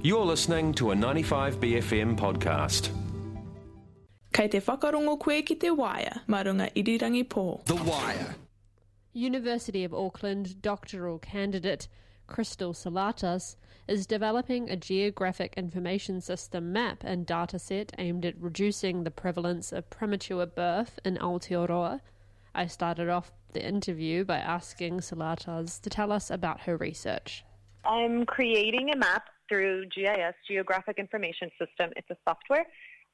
[0.00, 2.90] You're listening to a 95BFM podcast.
[4.32, 7.64] Kei te whakarongo koe ki te waia, marunga irirangi pō.
[7.64, 8.36] The Wire.
[9.12, 11.88] University of Auckland doctoral candidate
[12.28, 13.56] Cristal Salatas
[13.88, 19.90] is developing a geographic information system map and dataset aimed at reducing the prevalence of
[19.90, 21.98] premature birth in Aotearoa.
[22.54, 27.44] I started off the interview by asking Salatas to tell us about her research.
[27.84, 31.90] I'm creating a map through GIS, Geographic Information System.
[31.96, 32.66] It's a software.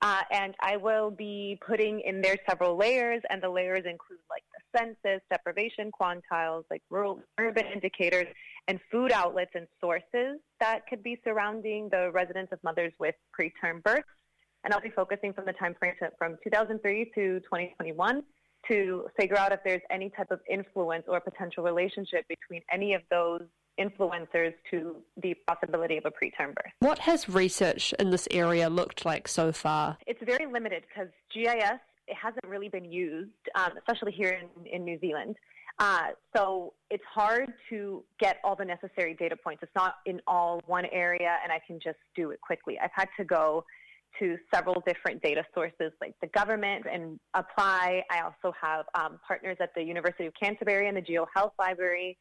[0.00, 4.42] Uh, and I will be putting in there several layers, and the layers include like
[4.52, 8.26] the census, deprivation quantiles, like rural, urban indicators,
[8.66, 13.80] and food outlets and sources that could be surrounding the residence of mothers with preterm
[13.84, 14.08] births.
[14.64, 18.22] And I'll be focusing from the time frame to, from 2003 to 2021
[18.68, 23.02] to figure out if there's any type of influence or potential relationship between any of
[23.10, 23.42] those
[23.80, 26.72] influencers to the possibility of a preterm birth.
[26.80, 29.98] What has research in this area looked like so far?
[30.06, 34.84] It's very limited because GIS it hasn't really been used, um, especially here in, in
[34.84, 35.36] New Zealand.
[35.78, 39.62] Uh, so it's hard to get all the necessary data points.
[39.62, 42.78] It's not in all one area, and I can just do it quickly.
[42.82, 43.64] I've had to go
[44.18, 48.02] to several different data sources like the government and apply.
[48.10, 52.18] I also have um, partners at the University of Canterbury and the GeoHealth Library.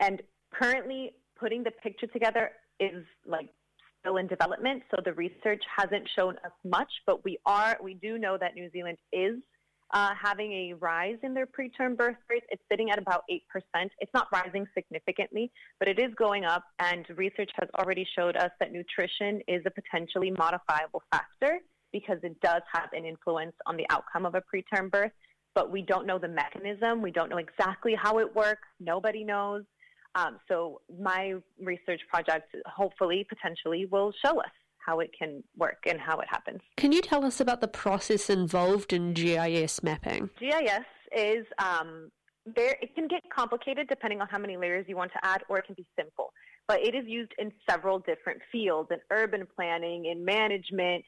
[0.00, 0.20] And
[0.52, 3.48] currently, putting the picture together is like
[4.00, 4.82] still in development.
[4.90, 8.70] So the research hasn't shown us much, but we are we do know that New
[8.70, 9.36] Zealand is
[9.92, 12.42] uh, having a rise in their preterm birth rate.
[12.50, 13.40] It's sitting at about 8%.
[14.00, 18.50] It's not rising significantly, but it is going up, and research has already showed us
[18.60, 21.60] that nutrition is a potentially modifiable factor
[21.92, 25.12] because it does have an influence on the outcome of a preterm birth,
[25.54, 27.00] but we don't know the mechanism.
[27.00, 28.68] We don't know exactly how it works.
[28.78, 29.64] Nobody knows.
[30.14, 34.50] Um, so my research project hopefully, potentially, will show us
[34.88, 36.60] how it can work and how it happens.
[36.76, 40.30] Can you tell us about the process involved in GIS mapping?
[40.40, 42.10] GIS is um,
[42.46, 42.76] there.
[42.80, 45.66] It can get complicated depending on how many layers you want to add, or it
[45.66, 46.32] can be simple.
[46.66, 51.04] But it is used in several different fields: in urban planning, in management,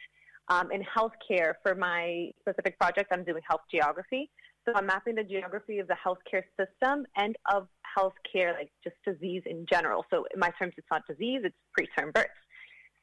[0.48, 1.54] um, in healthcare.
[1.62, 4.30] For my specific project, I'm doing health geography.
[4.66, 9.42] So I'm mapping the geography of the healthcare system and of healthcare, like just disease
[9.46, 10.04] in general.
[10.10, 12.30] So in my terms, it's not disease; it's preterm births.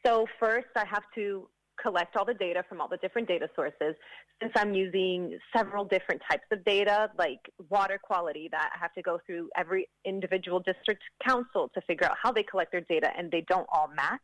[0.05, 1.49] So first, I have to
[1.81, 3.95] collect all the data from all the different data sources.
[4.41, 7.39] Since I'm using several different types of data, like
[7.69, 12.17] water quality, that I have to go through every individual district council to figure out
[12.21, 14.21] how they collect their data, and they don't all match.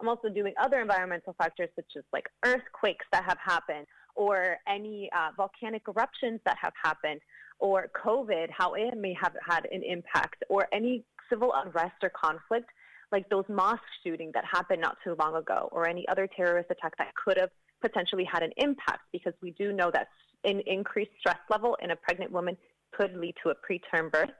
[0.00, 5.10] I'm also doing other environmental factors such as like earthquakes that have happened, or any
[5.16, 7.20] uh, volcanic eruptions that have happened,
[7.58, 12.70] or COVID, how it may have had an impact, or any civil unrest or conflict
[13.12, 16.96] like those mosque shootings that happened not too long ago or any other terrorist attack
[16.98, 17.50] that could have
[17.80, 20.08] potentially had an impact because we do know that
[20.44, 22.56] an increased stress level in a pregnant woman
[22.92, 24.30] could lead to a preterm birth.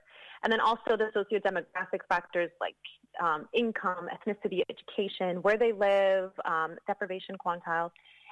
[0.43, 2.75] And then also the socio-demographic factors like
[3.21, 7.91] um, income, ethnicity, education, where they live, um, deprivation quantiles,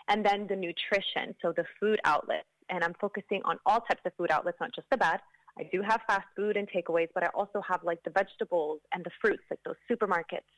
[0.10, 2.48] and then the nutrition, so the food outlets.
[2.70, 5.20] And I'm focusing on all types of food outlets, not just the bad.
[5.58, 9.04] I do have fast food and takeaways, but I also have like the vegetables and
[9.04, 10.50] the fruits, like those supermarkets,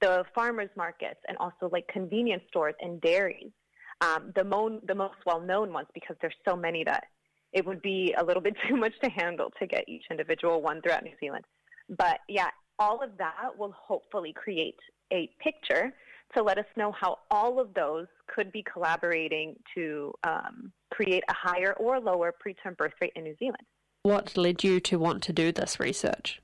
[0.00, 3.50] the farmers markets, and also like convenience stores and dairies.
[4.02, 7.04] Um, the, mo- the most well-known ones because there's so many that
[7.52, 10.80] it would be a little bit too much to handle to get each individual one
[10.82, 11.44] throughout New Zealand.
[11.88, 14.78] But yeah, all of that will hopefully create
[15.12, 15.92] a picture
[16.34, 21.34] to let us know how all of those could be collaborating to um, create a
[21.34, 23.64] higher or lower preterm birth rate in New Zealand.
[24.02, 26.40] What led you to want to do this research?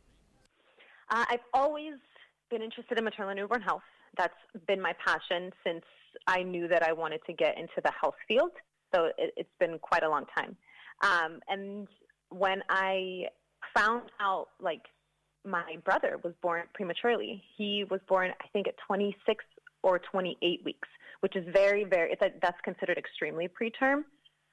[1.11, 1.95] Uh, I've always
[2.51, 3.83] been interested in maternal and newborn health.
[4.19, 4.35] That's
[4.67, 5.85] been my passion since
[6.27, 8.51] I knew that I wanted to get into the health field.
[8.95, 10.57] So it, has been quite a long time.
[11.03, 11.89] Um, and
[12.31, 13.27] when I
[13.77, 14.83] found out, like,
[15.45, 19.45] my brother was born prematurely, he was born, I think, at 26
[19.87, 20.89] or 28 weeks,
[21.21, 24.03] which is very, very, it's a, that's considered extremely preterm.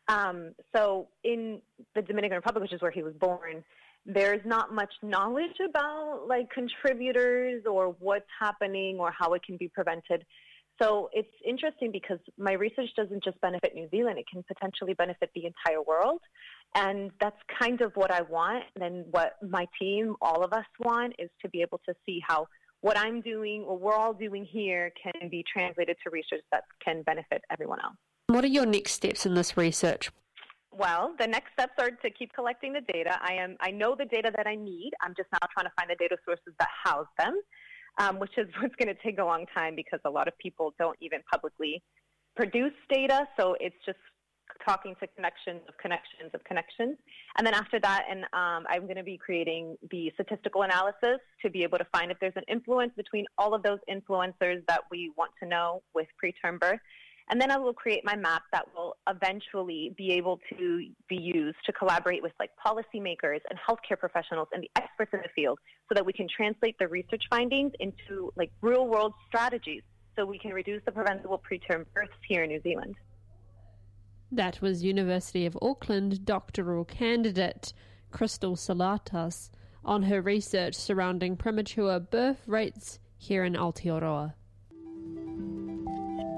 [0.08, 1.60] Um, so in
[1.96, 3.64] the Dominican Republic, which is where he was born,
[4.06, 9.70] there's not much knowledge about like contributors or what's happening or how it can be
[9.70, 10.24] prevented.
[10.80, 15.32] So it's interesting because my research doesn't just benefit New Zealand, it can potentially benefit
[15.34, 16.20] the entire world.
[16.76, 21.14] And that's kind of what I want and what my team, all of us want
[21.18, 22.48] is to be able to see how
[22.84, 27.02] what I'm doing or we're all doing here can be translated to research that can
[27.04, 27.96] benefit everyone else.
[28.28, 30.12] What are your next steps in this research?
[30.72, 33.18] Well, the next steps are to keep collecting the data.
[33.22, 34.92] I am I know the data that I need.
[35.02, 37.40] I'm just now trying to find the data sources that house them.
[38.00, 40.74] um, which is what's going to take a long time because a lot of people
[40.80, 41.82] don't even publicly
[42.36, 43.28] produce data.
[43.40, 44.00] So it's just
[44.65, 46.98] talking to connections of connections of connections.
[47.38, 51.50] And then after that, and um, I'm going to be creating the statistical analysis to
[51.50, 55.12] be able to find if there's an influence between all of those influencers that we
[55.18, 56.80] want to know with preterm birth.
[57.30, 61.57] And then I will create my map that will eventually be able to be used
[61.65, 65.57] to collaborate with like policymakers and healthcare professionals and the experts in the field
[65.88, 69.83] so that we can translate the research findings into like real world strategies
[70.15, 72.95] so we can reduce the preventable preterm births here in New Zealand.
[74.34, 77.72] That was University of Auckland doctoral candidate
[78.10, 79.52] Cristal Salatas
[79.86, 84.34] on her research surrounding premature birth rates here in Aotearoa.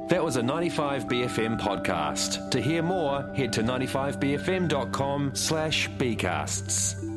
[0.09, 2.51] That was a 95BFM podcast.
[2.51, 7.14] To hear more, head to 95BFM.com slash bcasts.